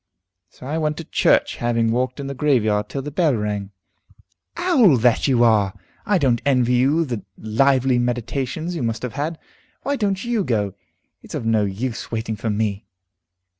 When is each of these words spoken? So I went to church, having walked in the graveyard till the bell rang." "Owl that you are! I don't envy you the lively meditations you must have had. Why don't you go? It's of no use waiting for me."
So 0.49 0.65
I 0.65 0.79
went 0.79 0.97
to 0.97 1.03
church, 1.03 1.57
having 1.57 1.91
walked 1.91 2.19
in 2.19 2.25
the 2.25 2.33
graveyard 2.33 2.89
till 2.89 3.03
the 3.03 3.11
bell 3.11 3.35
rang." 3.35 3.69
"Owl 4.57 4.97
that 4.97 5.27
you 5.27 5.43
are! 5.43 5.73
I 6.07 6.17
don't 6.17 6.41
envy 6.43 6.73
you 6.73 7.05
the 7.05 7.23
lively 7.37 7.99
meditations 7.99 8.75
you 8.75 8.81
must 8.81 9.03
have 9.03 9.13
had. 9.13 9.37
Why 9.83 9.95
don't 9.97 10.25
you 10.25 10.43
go? 10.43 10.73
It's 11.21 11.35
of 11.35 11.45
no 11.45 11.65
use 11.65 12.09
waiting 12.11 12.35
for 12.35 12.49
me." 12.49 12.87